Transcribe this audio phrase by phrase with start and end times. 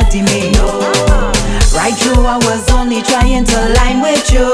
[0.00, 0.52] study me.
[0.52, 0.80] No.
[1.76, 4.52] Right through, I was only trying to line with you.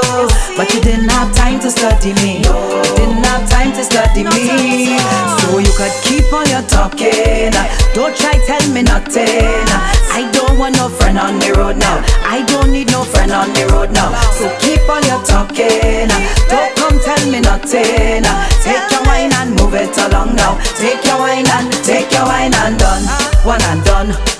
[0.55, 2.43] But you didn't have time to study me.
[2.43, 4.97] You didn't have time to study me.
[5.41, 7.51] So you could keep on your talking.
[7.93, 9.65] Don't try tell me nothing.
[10.11, 12.03] I don't want no friend on the road now.
[12.25, 14.13] I don't need no friend on the road now.
[14.37, 16.09] So keep on your talking.
[16.49, 18.23] Don't come tell me nothing.
[18.61, 20.59] Take your wine and move it along now.
[20.77, 21.76] Take your wine and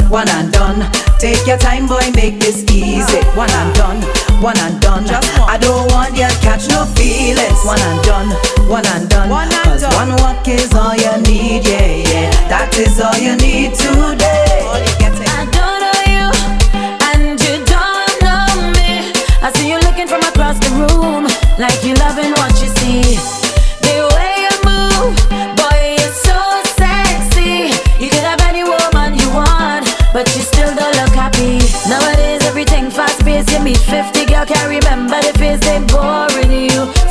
[0.09, 0.89] one and done.
[1.19, 3.21] Take your time, boy, make this easy.
[3.35, 4.01] One and done,
[4.41, 5.05] one and done.
[5.07, 7.63] I don't want you to catch no feelings.
[7.65, 8.29] One and done,
[8.69, 9.29] one and done.
[9.63, 12.47] Cause one walk is all you need, yeah, yeah.
[12.49, 14.86] That is all you need today.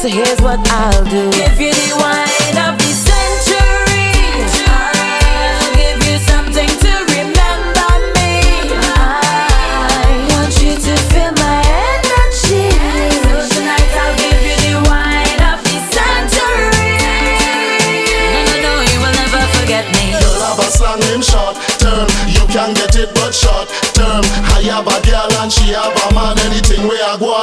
[0.06, 4.06] So here's what I'll do: Give you the wine of the century.
[4.70, 8.70] I'll give you something to remember me.
[8.86, 11.58] I want you to feel my
[11.90, 12.70] energy.
[13.18, 17.02] So tonight I'll give you the wine of the century.
[18.30, 20.14] No, no, no, you will never forget me.
[20.22, 22.06] Girl have a slang name short term.
[22.30, 23.15] You can get it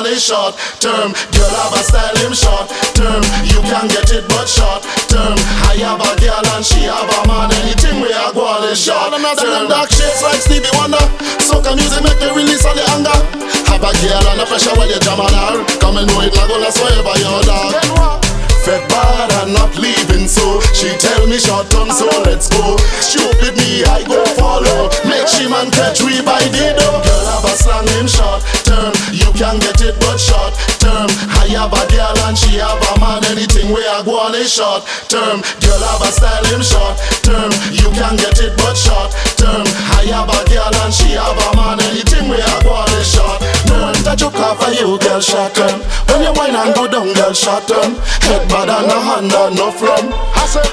[0.04, 1.14] we are go on is short term.
[1.32, 3.24] Girl have a style name short term.
[3.48, 5.38] You can get it but short term.
[5.64, 7.52] I have a girl and she have a man.
[7.64, 9.68] Anything we are go on is short term.
[9.70, 11.04] Dark shades like Stevie Wonder.
[11.40, 13.16] Soca music make you release all the anger.
[13.72, 15.64] Have a girl under pressure while you jam on her.
[15.80, 18.24] Come and know it like all forever your dog.
[18.64, 23.60] Fed bad and not leaving so She tell me short term so let's go Stupid
[23.60, 24.24] me I go
[34.54, 35.42] short term.
[35.66, 36.94] Girl have a style name short
[37.26, 37.50] term.
[37.74, 39.66] You can get it but short term.
[39.98, 41.82] I have a girl and she have a man.
[41.90, 43.98] Anything we are go on is short term.
[44.06, 45.82] That you call for you girl short term.
[46.14, 47.98] When you whine and go down girl short term.
[48.30, 50.14] Head bad and a hand and no from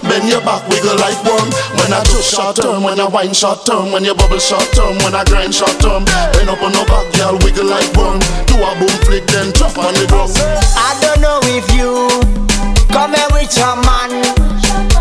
[0.04, 1.48] Bend your back wiggle like worm.
[1.80, 5.00] When I just short term When I whine short term When you bubble short term
[5.00, 6.04] When I grind short term.
[6.36, 8.20] Bend up on no back girl wiggle like worm.
[8.44, 10.36] Do a boom flick then drop on the ground
[10.76, 12.49] I don't know if you
[12.92, 14.10] come here with your man,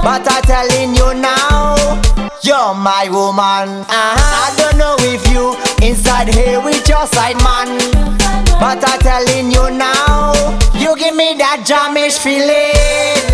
[0.04, 1.76] but I'm telling you now,
[2.42, 3.84] you're my woman.
[3.90, 4.46] Uh-huh.
[4.46, 5.56] I don't know if you
[5.86, 7.78] inside here with your side man,
[8.60, 10.34] but I'm telling you now,
[10.76, 13.26] you give me that jamish feeling,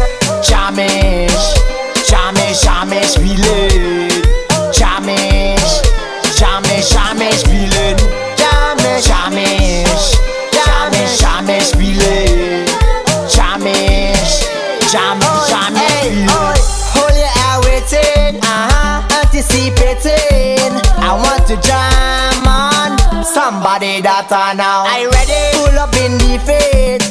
[23.85, 24.81] somebody that I know.
[24.89, 25.45] I ready?
[25.61, 27.05] Pull up in the faith,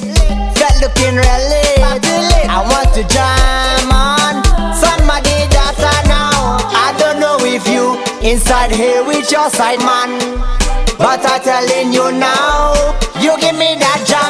[0.59, 1.79] get looking really.
[2.51, 4.43] I want to jam on
[4.75, 6.59] somebody that I know.
[6.75, 7.95] I don't know if you
[8.27, 10.19] inside here with your side man,
[10.99, 12.75] but I'm telling you now,
[13.21, 14.24] you give me that jamish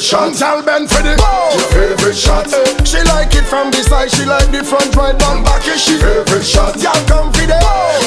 [0.00, 0.40] favorite shot.
[0.40, 2.48] Y'all bend for Your favorite shot.
[2.86, 6.44] She like it from the side She like the front right down back she favorite
[6.44, 6.80] shot.
[6.80, 7.60] Y'all come for the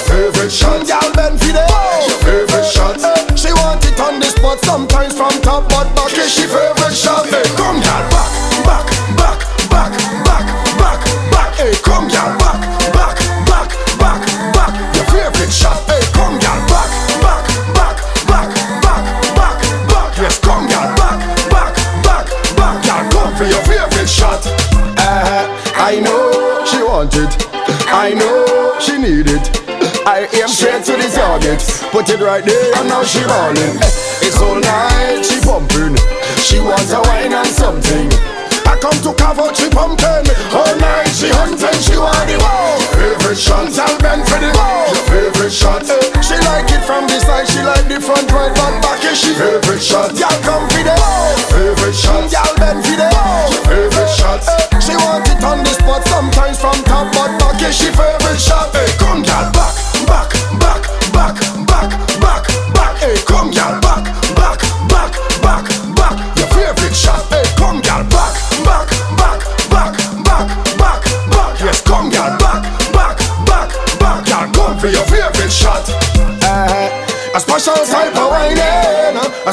[0.09, 0.88] favorite shot.
[0.88, 2.97] Y'all bend for the Your favorite shot.
[3.38, 7.29] She want it on the spot Sometimes from top but back she favorite shot.
[7.57, 7.82] Come
[30.05, 31.63] I aim straight to the target.
[31.95, 33.79] Put it right there and now she ballin'
[34.19, 35.95] It's all night she pumping
[36.44, 38.11] She wants a wine and something.
[38.67, 43.39] I come to out she pumpkin All night she hunting She want the wow Favorite
[43.39, 45.88] shot I'll bend for the wow favorite shot
[46.19, 47.47] She like it from the side.
[47.47, 50.15] She like the front right back back is she favorite shot.
[50.19, 54.44] Y'all come for the wow Favorite shot Y'all bend for the wow favorite shot
[54.83, 56.03] She want it on the spot.
[56.07, 58.12] Sometimes from top but back is she favorite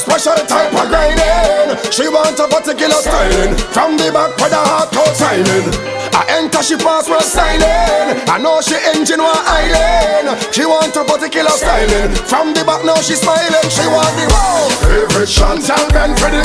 [0.01, 1.77] a special type of grinding.
[1.93, 5.69] She want a particular styling from the back with a hardcore timing.
[6.17, 8.17] I enter she pass password signing.
[8.29, 10.41] I know she engine one island.
[10.55, 12.85] She want a particular styling from the back.
[12.85, 13.69] Now she smiling.
[13.69, 14.69] She want the wow.
[14.89, 16.41] Favorite shot, tell Ben for the.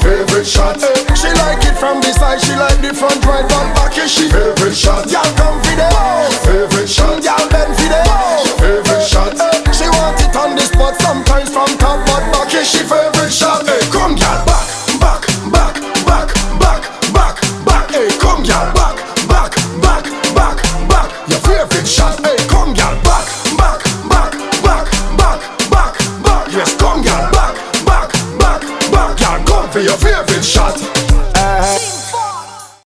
[0.00, 0.80] Favorite shot.
[1.12, 2.40] She like it from the side.
[2.40, 5.08] She like the front right, but back is she favorite shot.